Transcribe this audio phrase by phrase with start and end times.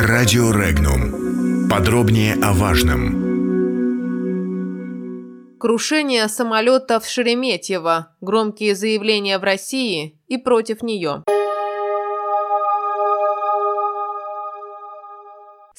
[0.00, 1.68] Радио Регнум.
[1.68, 3.18] Подробнее о важном.
[5.58, 8.14] Крушение самолета в Шереметьево.
[8.20, 11.24] Громкие заявления в России и против нее.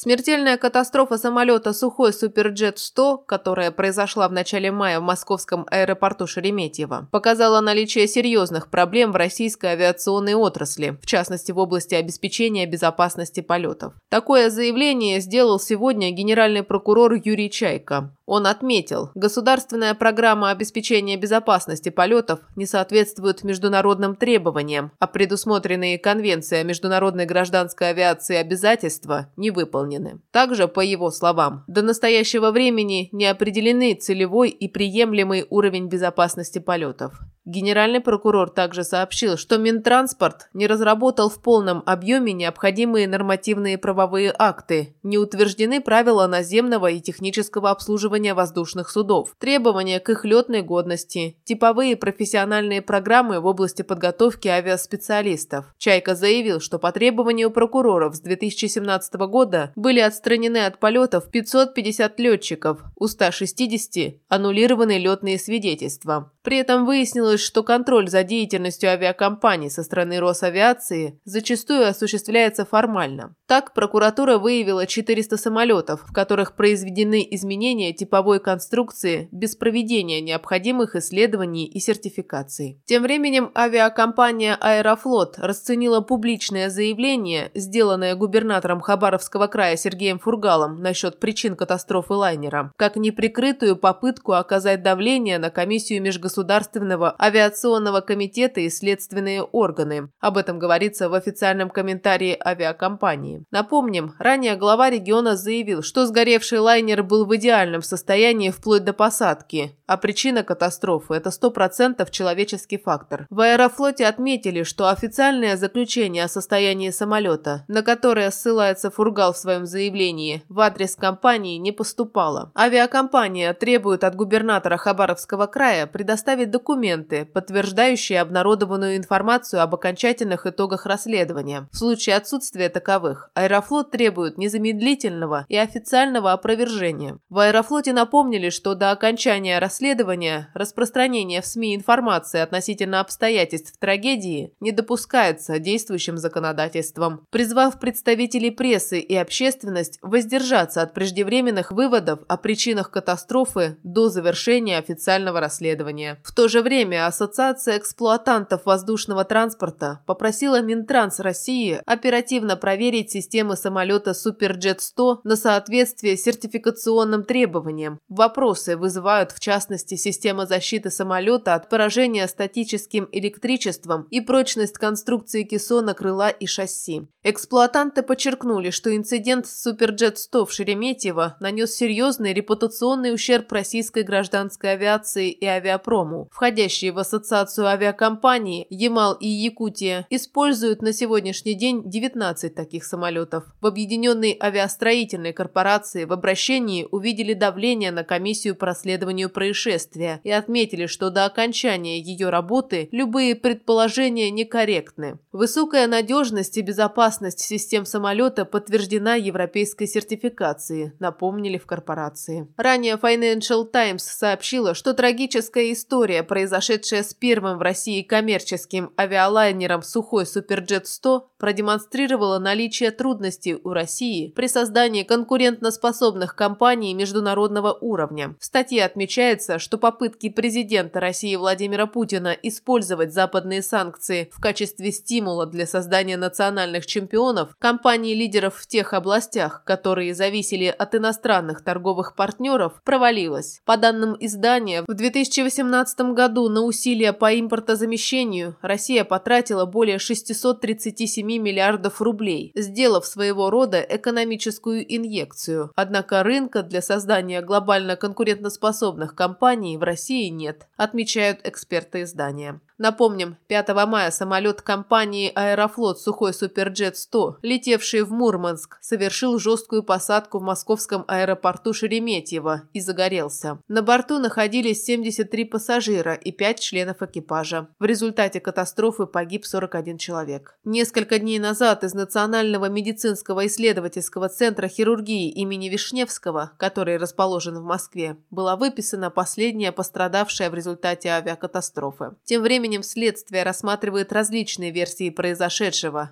[0.02, 7.60] Смертельная катастрофа самолета «Сухой Суперджет-100», которая произошла в начале мая в московском аэропорту Шереметьево, показала
[7.60, 13.92] наличие серьезных проблем в российской авиационной отрасли, в частности в области обеспечения безопасности полетов.
[14.08, 18.16] Такое заявление сделал сегодня генеральный прокурор Юрий Чайко.
[18.26, 26.64] Он отметил, государственная программа обеспечения безопасности полетов не соответствует международным требованиям, а предусмотренные Конвенцией о
[26.64, 29.89] международной гражданской авиации обязательства не выполнены.
[30.32, 37.20] Также, по его словам, до настоящего времени не определены целевой и приемлемый уровень безопасности полетов.
[37.50, 44.96] Генеральный прокурор также сообщил, что Минтранспорт не разработал в полном объеме необходимые нормативные правовые акты,
[45.02, 51.98] не утверждены правила наземного и технического обслуживания воздушных судов, требования к их летной годности, типовые
[51.98, 55.74] профессиональные программы в области подготовки авиаспециалистов.
[55.80, 62.84] Чайка заявил, что по требованию прокуроров с 2017 года были отстранены от полетов 550 летчиков,
[62.96, 66.32] у 160 аннулированы летные свидетельства.
[66.50, 73.36] При этом выяснилось, что контроль за деятельностью авиакомпаний со стороны Росавиации зачастую осуществляется формально.
[73.50, 81.66] Так, прокуратура выявила 400 самолетов, в которых произведены изменения типовой конструкции без проведения необходимых исследований
[81.66, 82.80] и сертификаций.
[82.86, 91.56] Тем временем авиакомпания «Аэрофлот» расценила публичное заявление, сделанное губернатором Хабаровского края Сергеем Фургалом насчет причин
[91.56, 100.12] катастрофы лайнера, как неприкрытую попытку оказать давление на комиссию межгосударственного авиационного комитета и следственные органы.
[100.20, 103.39] Об этом говорится в официальном комментарии авиакомпании.
[103.52, 109.76] Напомним, ранее глава региона заявил, что сгоревший лайнер был в идеальном состоянии вплоть до посадки,
[109.88, 113.26] а причина катастрофы– это 100% человеческий фактор.
[113.30, 119.66] В аэрофлоте отметили, что официальное заключение о состоянии самолета, на которое ссылается Фургал в своем
[119.66, 122.52] заявлении, в адрес компании не поступало.
[122.56, 131.68] Авиакомпания требует от губернатора Хабаровского края предоставить документы, подтверждающие обнародованную информацию об окончательных итогах расследования.
[131.72, 137.20] В случае отсутствия таковых, Аэрофлот требует незамедлительного и официального опровержения.
[137.30, 144.72] В Аэрофлоте напомнили, что до окончания расследования распространение в СМИ информации относительно обстоятельств трагедии не
[144.72, 153.78] допускается действующим законодательством, призвав представителей прессы и общественность воздержаться от преждевременных выводов о причинах катастрофы
[153.84, 156.20] до завершения официального расследования.
[156.24, 164.12] В то же время Ассоциация эксплуатантов воздушного транспорта попросила Минтранс России оперативно проверить системы самолета
[164.14, 168.00] Суперджет-100 на соответствие сертификационным требованиям.
[168.08, 175.94] Вопросы вызывают в частности система защиты самолета от поражения статическим электричеством и прочность конструкции кессона
[175.94, 177.10] крыла и шасси.
[177.24, 185.30] Эксплуатанты подчеркнули, что инцидент с Суперджет-100 в Шереметьево нанес серьезный репутационный ущерб российской гражданской авиации
[185.30, 186.30] и авиапрому.
[186.32, 193.44] Входящие в ассоциацию авиакомпаний Ямал и Якутия используют на сегодняшний день 19 таких самолетов самолетов.
[193.62, 200.86] В Объединенной авиастроительной корпорации в обращении увидели давление на комиссию по расследованию происшествия и отметили,
[200.86, 205.20] что до окончания ее работы любые предположения некорректны.
[205.32, 212.48] Высокая надежность и безопасность систем самолета подтверждена европейской сертификацией, напомнили в корпорации.
[212.58, 220.26] Ранее Financial Times сообщила, что трагическая история, произошедшая с первым в России коммерческим авиалайнером «Сухой
[220.26, 228.36] Суперджет-100», продемонстрировала наличие трудностей у России при создании конкурентноспособных компаний международного уровня.
[228.42, 235.46] В статье отмечается, что попытки президента России Владимира Путина использовать западные санкции в качестве стимула
[235.46, 243.62] для создания национальных чемпионов компаний-лидеров в тех областях, которые зависели от иностранных торговых партнеров, провалилась.
[243.64, 252.02] По данным издания, в 2018 году на усилия по импортозамещению Россия потратила более 637 миллиардов
[252.02, 255.74] рублей, сделав сделав своего рода экономическую инъекцию.
[255.76, 262.62] Однако рынка для создания глобально конкурентоспособных компаний в России нет, отмечают эксперты издания.
[262.80, 270.44] Напомним, 5 мая самолет компании «Аэрофлот» Сухой Суперджет-100, летевший в Мурманск, совершил жесткую посадку в
[270.44, 273.60] московском аэропорту Шереметьево и загорелся.
[273.68, 277.68] На борту находились 73 пассажира и 5 членов экипажа.
[277.80, 280.58] В результате катастрофы погиб 41 человек.
[280.64, 288.18] Несколько дней назад из Национального медицинского исследовательского центра хирургии имени Вишневского, который расположен в Москве,
[288.32, 292.12] была выписана последняя пострадавшая в результате авиакатастрофы.
[292.24, 296.12] Тем временем следствие рассматривает различные версии произошедшего.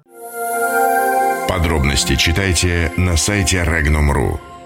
[1.48, 4.57] Подробности читайте на сайте Regnum.ru.